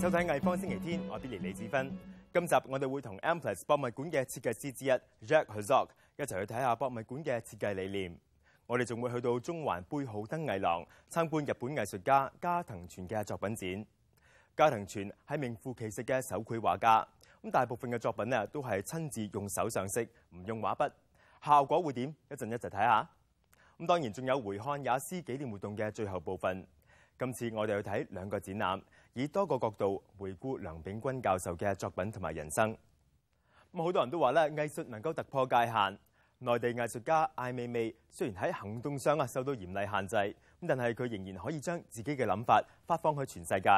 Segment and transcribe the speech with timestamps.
[0.00, 1.90] 收睇藝方星期天，我係 Billy 李子芬。
[2.32, 4.90] 今集我哋會同 Amplus 博物馆嘅設計師之一
[5.26, 5.88] Jack Herzog
[6.18, 8.14] 一齊去睇下博物館嘅設計理念。
[8.66, 13.86] 我哋仲會去到中環貝浩燈藝廊參觀日本藝術家加藤全嘅作品展。
[14.54, 17.04] 加藤全係名副其實嘅手繪畫家，
[17.42, 20.02] 咁大部分嘅作品呢都係親自用手上色，
[20.36, 20.90] 唔用畫筆。
[21.42, 22.14] 效果會點？
[22.30, 23.08] 一陣一齊睇下。
[23.78, 26.66] 咁當然仲有回看也斯紀念活動嘅最後部分。
[27.18, 28.82] 今次我哋去睇兩個展覽，
[29.16, 32.76] 以多個角度回顧梁炳君教授嘅作品同埋人生。
[33.72, 35.98] 咁好多人都話咧，藝術能夠突破界限。
[36.38, 43.70] 內地藝術家艾美美雖然喺行動上啊受到嚴厲限制，咁但係佢仍然可以將自己嘅諗法發放去全世界。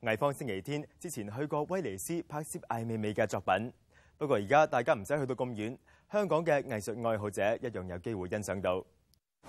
[0.00, 3.72] 藝方星期天之前去過威尼斯拍攝艾美美嘅作品，
[4.18, 5.78] 不過而家大家唔使去到咁遠，
[6.10, 8.84] 香港嘅藝術愛好者一樣有機會欣賞到。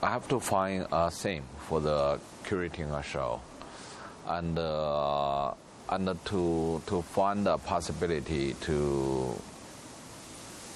[0.01, 3.39] I have to find a theme for the curating show,
[4.27, 5.53] and uh,
[5.89, 9.35] and to to find a possibility to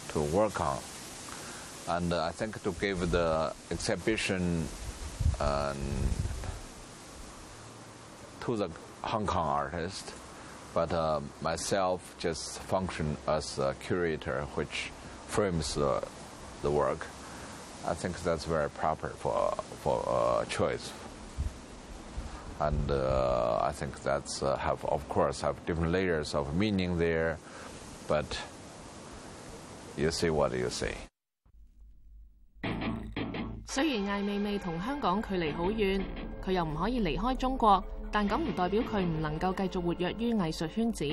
[0.09, 0.80] to work on,
[1.88, 4.68] and I think to give the exhibition
[5.40, 5.78] um,
[8.42, 8.70] to the
[9.02, 10.14] Hong Kong artist,
[10.73, 14.92] but uh, myself just function as a curator, which
[15.28, 16.03] frames the
[16.62, 17.08] the work.
[17.86, 20.92] I think that's very proper for for uh, choice,
[22.61, 27.37] and uh, I think that's uh, have of course have different layers of meaning there,
[28.09, 28.25] but
[29.97, 30.95] you see what you see.
[33.67, 36.03] 虽然艾未未同香港距离好远，
[36.44, 41.05] 佢又唔可以离开中国，但咁唔代表佢唔能够继续活跃于艺术圈子。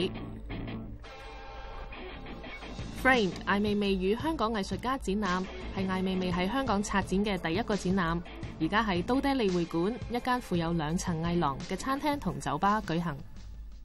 [3.01, 8.21] Frame 艾未未与香港艺术家展览 系艾未未喺香港策展嘅第一个展览，
[8.61, 13.15] 而家喺都爹利会馆一间附有两层艺廊嘅餐厅同酒吧举行。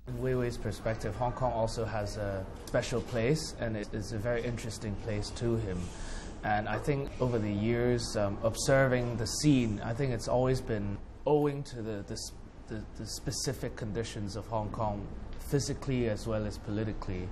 [0.07, 4.43] In Weiwei's perspective, Hong Kong also has a special place, and it is a very
[4.43, 5.79] interesting place to him.
[6.43, 10.99] And I think over the years, um, observing the scene, I think it's always been
[11.25, 12.33] owing to the, the, s-
[12.69, 15.01] the, the specific conditions of Hong Kong,
[15.39, 17.27] physically as well as politically.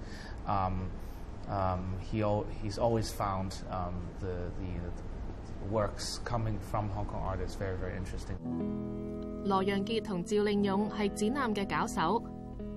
[0.46, 0.88] Um,
[1.49, 1.79] um,
[2.11, 2.21] he
[2.63, 4.27] he's always found um, the,
[4.59, 8.37] the, the works coming from Hong Kong artists very, very interesting.
[9.45, 12.21] 羅陽傑同趙令勇係展覽嘅搞手，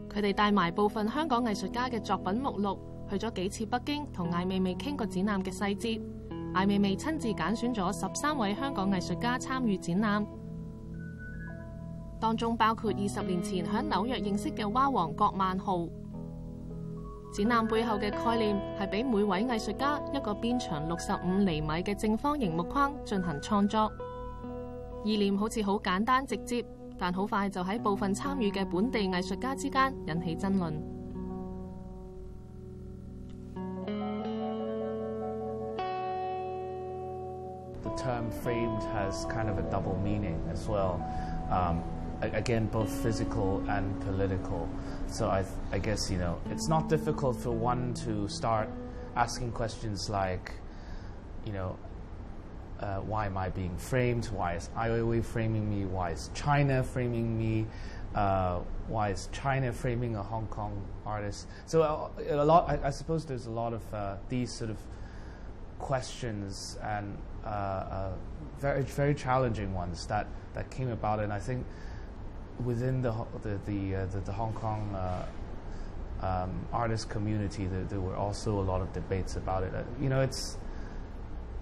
[0.08, 2.78] 佢哋帶埋部分香港藝術家嘅作品目錄，
[3.10, 6.00] 去咗幾次北京同艾未未傾過展覽嘅細節。
[6.52, 10.26] 艾未未親自揀選咗十三位香港藝術家參與展覽，
[12.20, 15.88] 當中包括二十年前喺紐約認識嘅蛙王郭萬浩。
[17.32, 23.90] 展覽背後嘅概念係俾每位藝術家一個邊長六十五厘米嘅正方形木框進行創作。
[25.04, 26.64] 意念好似好簡單直接，
[26.98, 31.00] 但好快就喺部分參與嘅本地藝術家之間引起爭論。
[37.82, 41.00] the term framed has kind of a double meaning as well.
[41.50, 41.82] Um,
[42.22, 44.68] again, both physical and political.
[45.06, 48.68] So I, I guess, you know, it's not difficult for one to start
[49.16, 50.52] asking questions like,
[51.44, 51.78] you know,
[52.80, 54.26] uh, why am I being framed?
[54.26, 55.84] Why is Ai framing me?
[55.84, 57.66] Why is China framing me?
[58.14, 61.46] Uh, why is China framing a Hong Kong artist?
[61.66, 64.78] So uh, a lot, I, I suppose there's a lot of uh, these sort of
[65.78, 68.10] questions and uh,
[68.58, 71.64] very very challenging ones that, that came about, and I think
[72.64, 73.12] within the
[73.42, 75.26] the the, uh, the, the Hong Kong uh,
[76.26, 79.74] um, artist community, there, there were also a lot of debates about it.
[79.74, 80.58] Uh, you know, it's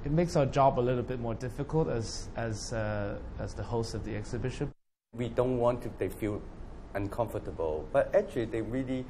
[0.04, 3.94] it makes our job a little bit more difficult as as uh, as the host
[3.94, 4.72] of the exhibition.
[5.16, 6.40] we don't want to they feel
[6.94, 9.04] uncomfortable but actually they really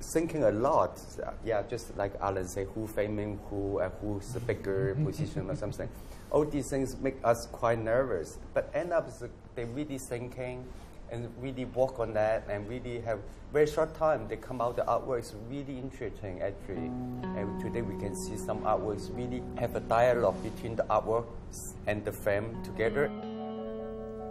[0.00, 1.00] thinking a lot
[1.44, 5.88] yeah just like alan say who framing who uh, who's the bigger position or something
[6.30, 9.08] all these things make us quite nervous but end up
[9.55, 10.63] they really thinking
[11.11, 13.19] and really work on that and really have
[13.51, 16.89] very short time they come out the artworks really interesting actually
[17.37, 22.05] and today we can see some artworks really have a dialogue between the artworks and
[22.05, 23.09] the frame together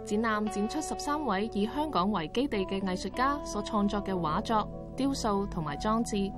[0.03, 4.67] 展览展出十三位以香港为基地嘅艺术家所创作嘅画作、
[4.97, 6.31] 雕塑同埋装置。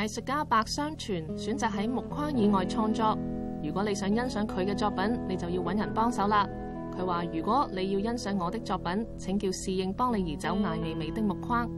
[0.00, 3.18] 藝術家白相傳選擇喺木框以外創作。
[3.62, 6.48] 如果你想欣賞佢嘅作品，你就要揾人幫手啦。
[6.96, 11.70] 佢话：如果你要欣賞我的作品，請叫侍應幫你移走艾未未的木框。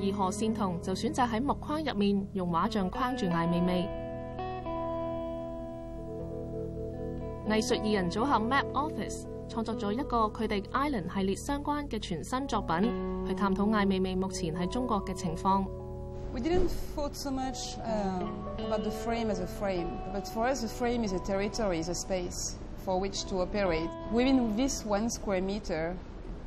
[0.00, 3.88] 而何善彤就選擇喺木框入面用画像框住艾未未。
[7.46, 15.65] 藝術二人組合 Map Office 创作咗一个佢哋 Island 系列相关嘅全新作品，去探讨艾未未目前喺中国嘅情况。
[16.33, 18.21] We didn't thought so much uh,
[18.59, 21.89] about the frame as a frame, but for us, a frame is a territory, is
[21.89, 22.55] a space
[22.85, 23.89] for which to operate.
[24.11, 25.95] Within this one square meter,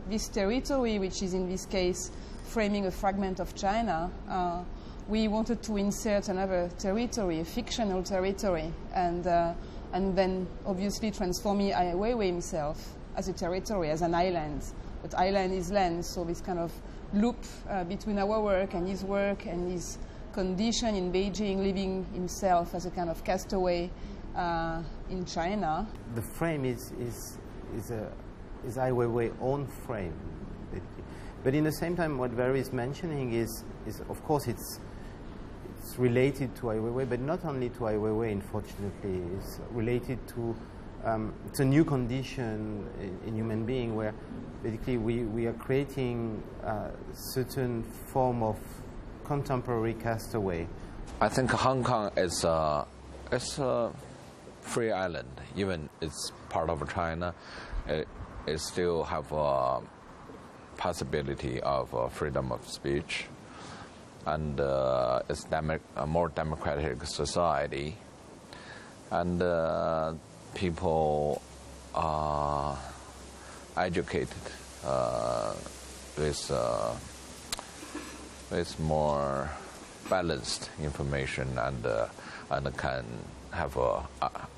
[0.08, 2.12] this territory, which is in this case
[2.44, 4.62] framing a fragment of China, uh,
[5.08, 9.55] we wanted to insert another territory, a fictional territory, and, uh,
[9.94, 14.64] and then obviously transforming Ai Weiwei himself as a territory, as an island.
[15.02, 16.72] But island is land, so this kind of
[17.14, 17.38] loop
[17.70, 19.98] uh, between our work and his work and his
[20.34, 23.90] condition in Beijing, living himself as a kind of castaway
[24.36, 25.88] uh, in China.
[26.14, 27.38] The frame is is
[27.78, 28.12] is a
[28.66, 30.14] is Ai Weiwei's own frame,
[31.44, 34.80] but in the same time, what Very is mentioning is is of course it's
[35.86, 38.32] it's related to Ai Weiwei, but not only to Ai Weiwei.
[38.32, 40.56] Unfortunately, it's related to
[41.04, 44.14] um, it's a new condition in, in human being where
[44.64, 48.58] basically we, we are creating a certain form of
[49.24, 50.68] contemporary castaway.
[51.22, 52.88] I think Hong Kong is a,
[53.32, 53.92] it's a
[54.62, 55.30] free island.
[55.56, 57.36] Even it's part of China,
[57.88, 58.08] it,
[58.48, 59.82] it still have a
[60.78, 63.26] possibility of uh, freedom of speech,
[64.25, 65.22] and uh,
[65.95, 67.95] a more democratic society,
[69.12, 70.13] and uh,
[70.56, 71.42] people
[71.94, 72.77] are
[73.77, 74.30] educated
[74.86, 75.54] uh,
[76.18, 76.94] with uh,
[78.51, 79.50] with more
[80.10, 82.07] balanced information and uh,
[82.50, 83.06] and can
[83.51, 84.04] have a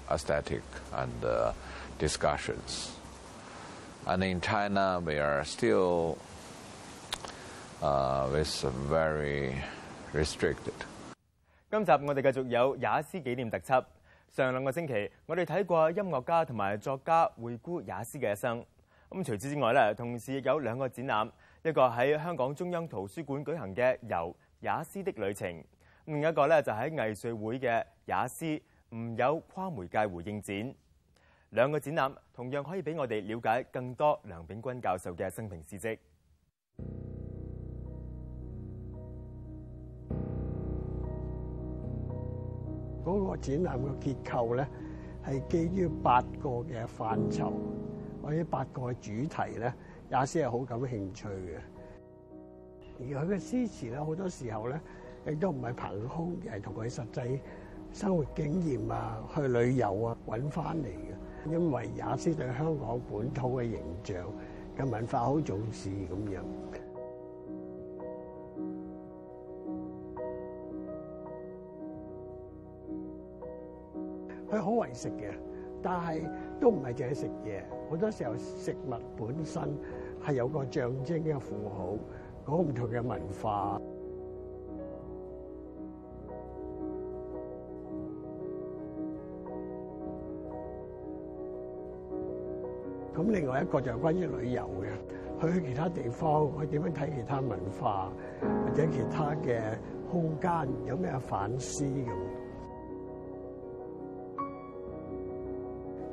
[0.09, 1.51] aesthetic and uh,
[1.99, 2.91] discussions.
[4.05, 6.17] And in China, we are still
[7.81, 9.53] uh, with very
[10.13, 10.73] restricted.
[11.69, 13.83] 今集我哋繼續有也斯紀念特輯。
[14.29, 18.63] 上兩個星期，我哋睇過音樂家同埋作家回顧也斯嘅一生。
[19.09, 21.31] 咁除此之外咧，同時亦有兩個展覽，
[21.63, 25.49] 一個喺香港中央圖書館舉行嘅《由也斯的旅程》，
[26.05, 28.61] 另一個咧就喺藝穗會嘅也斯
[28.95, 30.75] 唔有跨媒介回應展。
[31.51, 35.97] 兩個展覽同樣可以俾我哋了解更多梁炳君教授嘅生平事迹。
[43.07, 44.67] 嗰個展覽嘅結構咧，
[45.25, 47.51] 係基於八個嘅範疇，
[48.21, 49.73] 或者八個嘅主題咧，
[50.11, 51.59] 也斯係好感興趣嘅。
[52.99, 54.79] 而佢嘅詩詞咧，好多時候咧，
[55.31, 57.39] 亦都唔係憑空，而係同佢實際
[57.93, 61.49] 生活經驗啊、去旅遊啊揾翻嚟嘅。
[61.49, 64.17] 因為也斯對香港本土嘅形象
[64.77, 66.41] 嘅文化好重視咁樣。
[74.67, 75.31] 好為食嘅，
[75.81, 76.21] 但係
[76.59, 77.61] 都唔係淨係食嘢。
[77.89, 79.63] 好多時候食物本身
[80.21, 81.97] 係有個象徵嘅符號，
[82.45, 83.79] 講唔同嘅文化。
[93.15, 98.11] 咁另外一個就係關於旅遊嘅，去其他地方，去點樣睇其他文化，
[98.65, 99.61] 或者其他嘅
[100.11, 102.26] 空間有咩反思咁。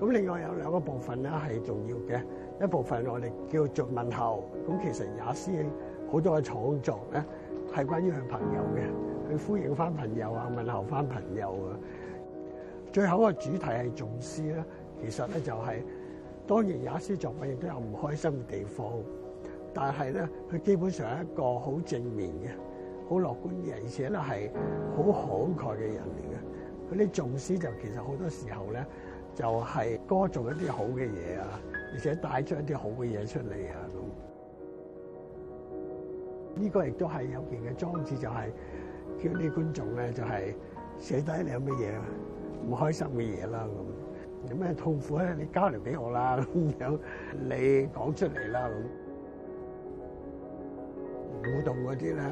[0.04, 2.20] 咁另外有兩個部分咧係重要嘅，
[2.62, 4.44] 一部分我哋叫做問候。
[4.68, 5.50] 咁其實也斯
[6.12, 7.25] 好多嘅創作咧
[7.75, 11.80] 係關於佢朋友嘅，去呼應翻朋友啊，問候翻朋友啊。
[12.92, 14.64] 最後一個主題係重視咧，
[15.00, 15.82] 其實咧就係、是、
[16.46, 18.92] 當然也斯作品亦都有唔開心嘅地方，
[19.73, 24.50] 但係咧佢基本上係一個好正面嘅、好樂觀嘅，而且咧係
[24.94, 26.92] 好慷慨嘅人嚟嘅。
[26.92, 28.84] 佢啲重視就其實好多時候咧。
[29.34, 31.60] 就係歌做一啲好嘅嘢啊，
[31.92, 33.98] 而且帶出一啲好嘅嘢出嚟啊咁。
[36.60, 38.50] 呢個亦都係有件嘅裝置，就係
[39.18, 40.54] 叫啲觀眾咧，就係
[40.98, 41.90] 寫低你有乜嘢
[42.68, 44.50] 唔開心嘅嘢啦咁。
[44.50, 46.98] 有咩痛苦咧，你交嚟俾我啦 咁樣，
[47.40, 48.72] 你講出嚟啦咁。
[51.44, 52.22] 互動嗰啲咧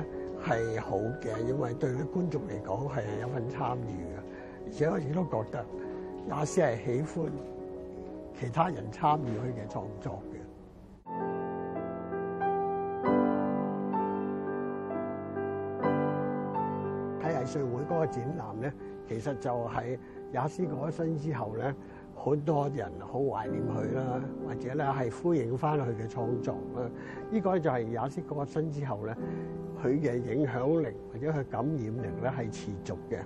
[0.45, 4.21] 係好嘅，因為對啲觀眾嚟講係有份參與嘅，
[4.67, 5.67] 而且我亦都覺得。
[6.29, 7.31] 也斯係喜歡
[8.39, 10.37] 其他人參與佢嘅創作嘅。
[17.23, 18.73] 喺藝術會嗰個展覽咧，
[19.09, 19.99] 其實就係
[20.33, 21.75] 雅斯過咗身之後咧，
[22.15, 26.89] 好多人好懷念佢啦，或者咧係呼應翻佢嘅創作啦。
[27.31, 29.17] 呢、個就係雅斯過咗身之後咧，
[29.83, 33.19] 佢嘅影響力或者佢感染力咧係持續嘅。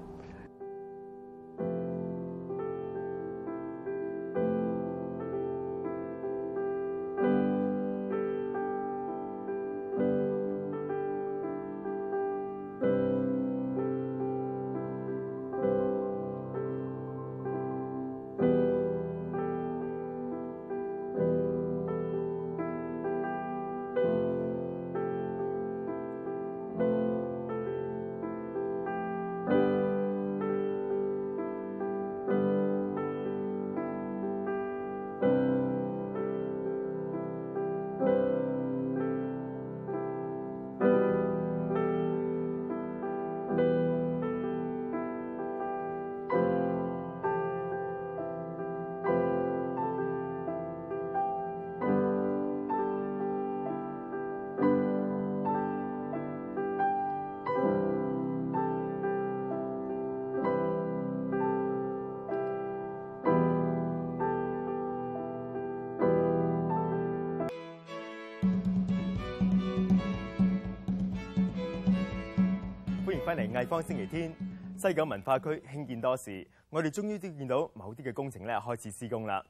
[73.36, 74.34] 嚟艺方星期天，
[74.78, 79.44] 西九文化区兴建多时，我哋終於都見到某啲嘅工程咧開始施工啦。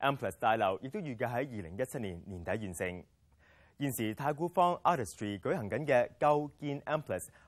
[0.00, 3.04] M+ 大樓亦都預計喺二零一七年年底完成。
[3.78, 7.00] 現時太古坊 Artistry 舉行緊嘅構建 M+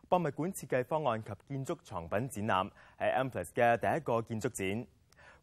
[0.08, 4.86] 博物館設計方案及建築藏品展覽，係 M+ 嘅第一個建築展。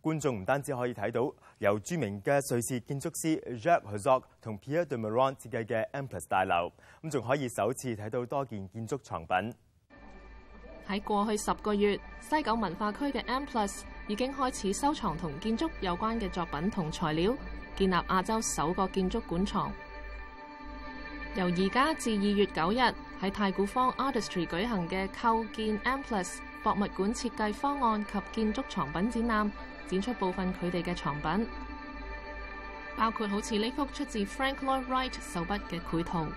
[0.01, 6.71] 觀眾唔單止可以睇到由著名嘅瑞士建築師 Jacques Herzog 同 Pierre de Meuron 設計嘅 M+ 大樓，
[7.03, 9.53] 咁仲可以首次睇到多件建築藏品。
[10.91, 17.33] 喺過去十個月，西九文化區嘅 M Plus 已經開始收藏同建築有關嘅作品同材料，
[17.77, 19.71] 建立亞洲首個建築館藏。
[21.35, 22.79] 由而家至二月九日
[23.23, 29.51] 喺太古坊 Artistry 舉行嘅構建 M Plus 博物館設計方案及建築藏品展覽，
[29.87, 31.47] 展出部分佢哋嘅藏品，
[32.97, 36.27] 包括好似呢幅出自 Frank Lloyd Wright 手筆嘅繪圖。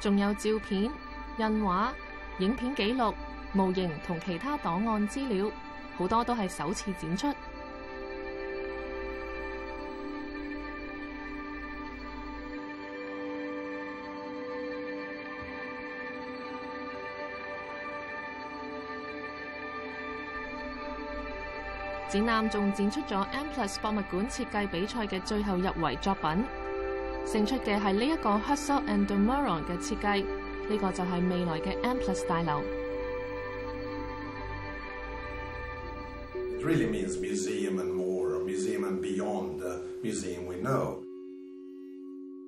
[0.00, 0.90] 仲有照片、
[1.36, 1.92] 印画、
[2.38, 3.14] 影片記錄、
[3.52, 5.50] 模型同其他檔案資料，
[5.98, 7.34] 好多都係首次展出。
[22.08, 26.59] 展覽仲展出咗 M Plus 博物館設計比賽嘅最後入圍作品。
[27.32, 30.24] 勝出嘅係呢一個 Herzog and de Meuron 嘅設計，
[30.68, 31.96] 呢個就係未來嘅 M+
[32.26, 32.60] 大樓。
[36.58, 41.04] It really means museum and more, museum and beyond the museum we know.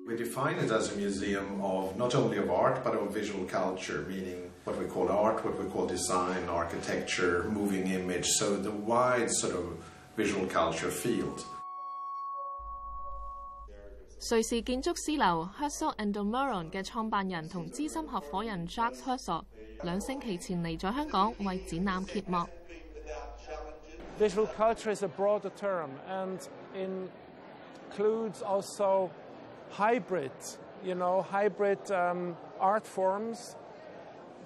[0.05, 4.05] We define it as a museum of not only of art but of visual culture,
[4.09, 9.31] meaning what we call art, what we call design, architecture, moving image, so the wide
[9.31, 9.63] sort of
[10.17, 11.45] visual culture field.
[14.30, 19.44] 瑞士建筑师楼 Herzog and de Meuron 嘅创办人同资深合伙人 Jacques Herzog
[19.82, 22.46] 两星期前嚟咗香港为展览揭幕。
[24.18, 26.40] Visual culture is a broader term and
[26.74, 29.10] includes also
[29.70, 30.32] hybrid,
[30.84, 33.54] you know, hybrid um, art forms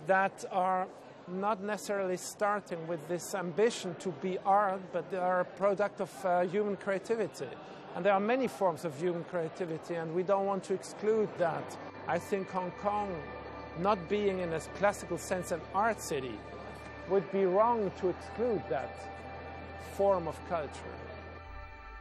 [0.06, 0.86] that are
[1.26, 6.10] not necessarily starting with this ambition to be art, but they are a product of
[6.24, 7.48] uh, human creativity.
[7.96, 11.62] And there are many forms of human creativity, and we don't want to exclude that.
[12.06, 13.08] I think Hong Kong,
[13.80, 16.38] not being in a classical sense an art city,
[17.10, 18.90] would be wrong to exclude that
[19.96, 20.96] form of culture.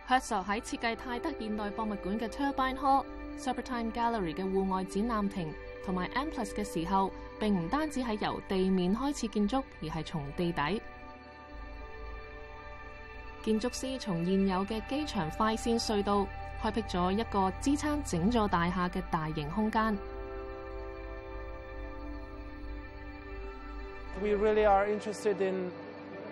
[0.07, 5.53] Herzog 喺设计泰德现代博物馆嘅 Turbine Hall、Serpentine Gallery 嘅户外展览亭
[5.85, 10.81] 同埋 M+ 嘅时候，并唔单止系由地面开始建筑，而系从地底。
[13.45, 16.27] 建筑师从现有嘅机场快线隧道
[16.61, 19.97] 开辟咗一个支撑整座大厦嘅大型空间。
[24.21, 25.71] We really are interested in,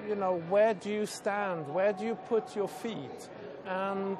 [0.08, 1.66] you know, where do you stand?
[1.74, 3.30] Where do you put your feet?
[3.66, 4.18] And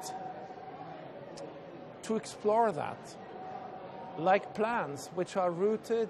[2.02, 2.98] to explore that,
[4.18, 6.08] like plants which are rooted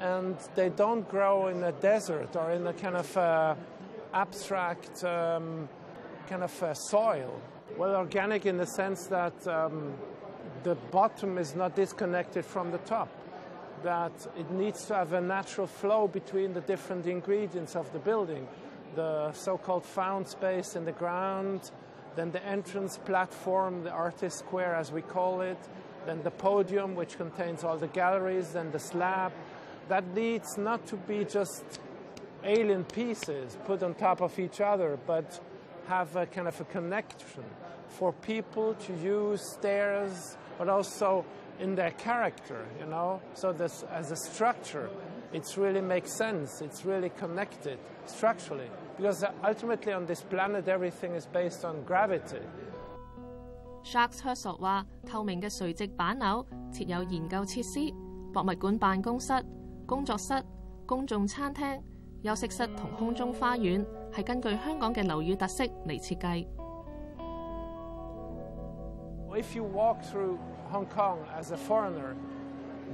[0.00, 3.54] and they don't grow in a desert or in a kind of uh,
[4.14, 5.68] abstract um,
[6.29, 7.41] kind of uh, soil.
[7.77, 9.93] Well, organic in the sense that um,
[10.63, 13.09] the bottom is not disconnected from the top,
[13.83, 18.47] that it needs to have a natural flow between the different ingredients of the building
[18.95, 21.71] the so called found space in the ground,
[22.15, 25.57] then the entrance platform, the artist square as we call it,
[26.05, 29.31] then the podium, which contains all the galleries, then the slab.
[29.89, 31.63] That needs not to be just
[32.43, 35.39] alien pieces put on top of each other, but
[35.88, 37.44] have a kind of a connection
[37.88, 41.24] for people to use stairs, but also
[41.60, 43.20] in their character, you know.
[43.34, 44.88] So this as a structure,
[45.32, 46.60] it really makes sense.
[46.62, 52.40] It's really connected structurally because ultimately on this planet everything is based on gravity.
[53.84, 57.94] Jacques Herzog 话：透明嘅垂直板楼设有研究设施、
[58.32, 59.32] 博物馆办公室、
[59.86, 60.42] 工作室、
[60.86, 61.80] 公众餐厅、
[62.22, 66.46] 休息室同空中花园，系根据香港嘅楼宇特色嚟设计。
[69.36, 70.38] If you walk through
[70.70, 72.14] Hong Kong as a foreigner,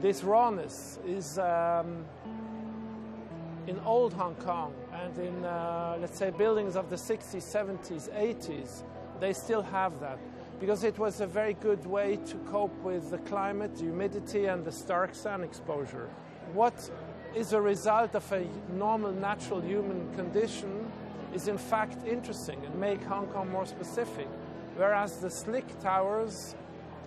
[0.00, 2.04] this rawness is um,
[3.66, 8.82] in old Hong Kong and in, uh, let's say, buildings of the 60s, 70s, 80s,
[9.20, 10.18] they still have that
[10.58, 14.64] because it was a very good way to cope with the climate, the humidity, and
[14.64, 16.08] the stark sun exposure.
[16.54, 16.90] What
[17.35, 20.89] is a result of a normal, natural human condition
[21.33, 24.27] is in fact interesting and make Hong Kong more specific,
[24.77, 26.55] whereas the slick towers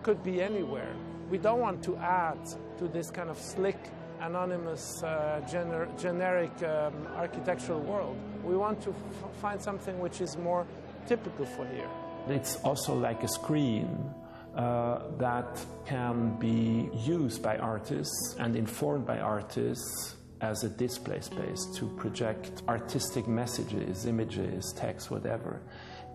[0.02, 0.94] could be anywhere.
[1.30, 2.38] We don't want to add
[2.78, 3.78] to this kind of slick,
[4.20, 8.16] anonymous, uh, gener- generic um, architectural world.
[8.44, 8.94] We want to
[9.40, 10.66] find something which is more
[11.06, 11.88] typical for here.
[12.28, 14.14] It's also like a screen
[14.54, 21.65] uh, that can be used by artists and informed by artists as a display space
[21.77, 25.61] to project artistic messages, images, text, whatever,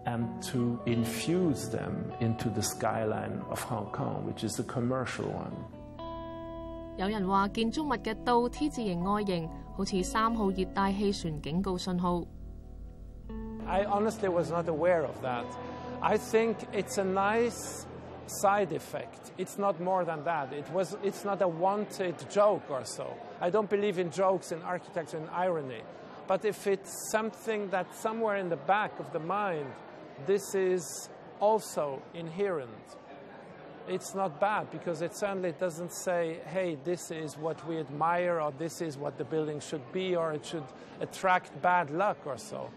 [0.07, 5.53] and to infuse them into the skyline of Hong Kong, which is the commercial one.
[6.99, 12.25] 有人话建筑物嘅倒 T 字形外形好似三号热带气旋警告信号。
[13.67, 15.45] I honestly was not aware of that.
[16.01, 17.87] I think it's a nice
[18.27, 19.33] side effect.
[19.37, 20.53] It's not more than that.
[20.53, 23.07] It was, it's not a wanted joke or so.
[23.44, 25.82] I don't believe in jokes in architecture and irony.
[26.28, 29.68] But if it's something that somewhere in the back of the mind,
[30.26, 31.10] this is
[31.42, 32.72] also inherent,
[33.90, 38.54] it's not bad because it certainly doesn't say, hey, this is what we admire or
[38.58, 40.64] this is what the building should be or it should
[41.02, 42.70] attract bad luck or so.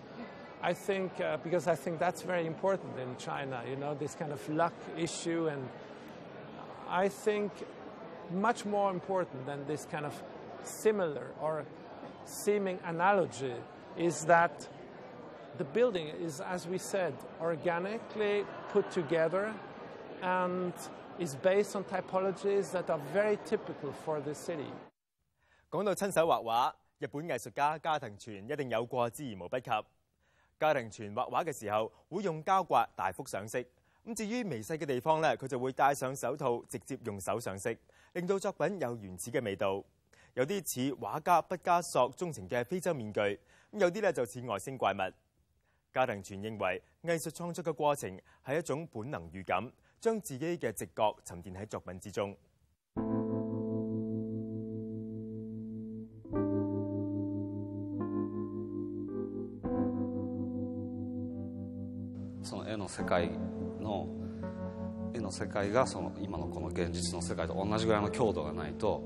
[0.60, 4.32] I think, uh, because I think that's very important in China, you know, this kind
[4.32, 5.46] of luck issue.
[5.46, 5.68] And
[6.88, 7.52] I think
[8.32, 10.20] much more important than this kind of
[10.66, 11.64] similar or
[12.24, 13.54] seeming analogy
[13.96, 14.50] is that
[15.58, 19.52] the building is, as we said, organically put together
[20.22, 20.72] and
[21.18, 24.70] is based on typologies that are very typical for the city.
[25.70, 29.70] 講到親手畫畫，日本藝術家加藤泉一定有過之而無不及。
[30.58, 33.58] 加藤泉畫畫嘅時候會用膠刮大幅上色，
[34.06, 37.74] 咁至於微細嘅地方咧，佢就會戴上手套直接用手上色，
[38.14, 39.82] 令到作品有原始嘅味道。
[40.35, 43.39] 有啲似畫家畢加索鍾情嘅非洲面具，咁
[43.79, 44.97] 有啲咧就似外星怪物。
[45.93, 52.35] 加藤全認為藝術創作嘅過程係一種本能預感，將自己嘅直覺沉澱喺作品之中。
[62.43, 63.29] その絵の世界
[63.79, 64.07] の
[65.13, 69.03] 絵の世界がその今のこの現実の世界と同じぐらいの強度がないと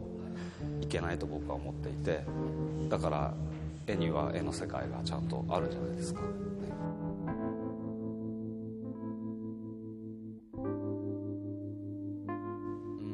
[0.80, 2.24] いけないと僕は思っていて
[2.88, 3.34] だから
[3.86, 6.24] 絵には絵の世界がちゃんとあるじゃないですか、う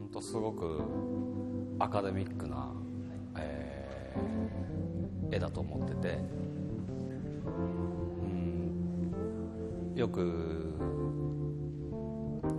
[0.07, 0.81] んとすごく
[1.79, 2.73] アカデミックな、
[3.39, 3.77] えー
[5.31, 6.19] 絵だと思ってて
[7.47, 7.51] う
[8.27, 10.75] んよく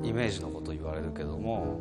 [0.04, 1.80] イメージのこと言われるけども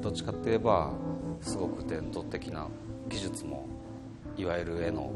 [0.00, 0.92] どっちかって言えば
[1.40, 2.68] すごく伝統的な
[3.08, 3.68] 技術も
[4.36, 5.12] いわゆる絵の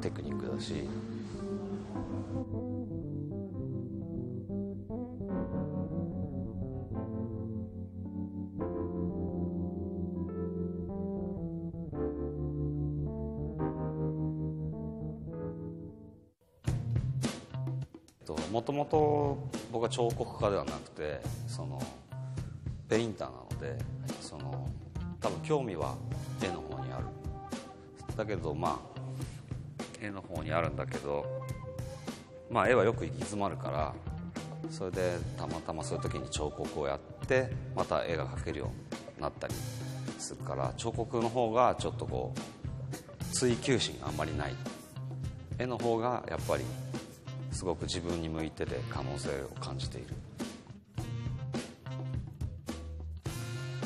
[0.00, 0.88] テクニックだし。
[18.50, 19.38] もともと
[19.70, 21.80] 僕は彫刻家ではなくてその
[22.88, 23.78] ペインターなので
[25.48, 25.96] 興味は
[26.42, 27.06] 絵の方にある。
[28.14, 31.24] だけどまあ絵の方にあるんだけど
[32.50, 33.94] まあ絵はよく行き詰まるから
[34.68, 39.54] それでたまたまそういう時に彫刻をやってまた絵が描けるようになったり
[40.18, 44.54] するから彫刻の方がちょっとこう追求心があんまりない。
[45.58, 46.64] 絵の方がやっぱり
[47.52, 50.08] すごく自分に向いてて可能性を感じている。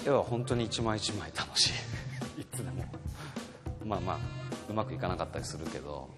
[0.04, 1.70] 絵は本当に一枚一枚楽し
[2.38, 2.42] い。
[2.42, 2.84] いつでも。
[3.84, 4.18] まあまあ
[4.68, 6.08] うまくいかなかったりするけど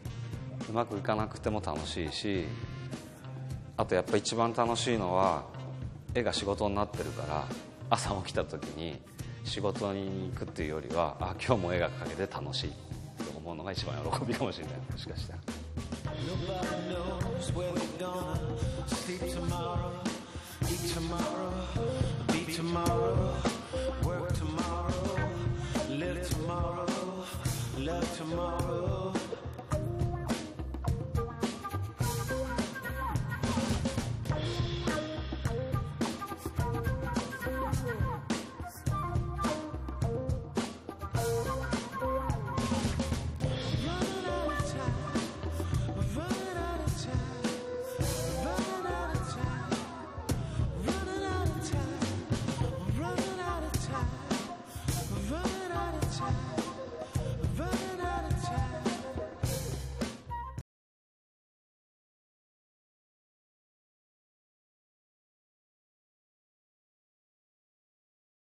[0.68, 2.44] うまくいかなくても楽しいし
[3.76, 5.44] あとやっぱ一番楽しいのは
[6.14, 7.44] 絵が仕事になってるから
[7.90, 9.00] 朝起きた時に
[9.44, 12.70] 仕事に行くっていうよりはあ今日も絵が描けて楽しい
[13.30, 14.74] と思うのが一番喜びかもしれない。
[14.90, 15.40] もしかしたら。
[22.64, 23.53] Nobody
[27.78, 29.12] love tomorrow.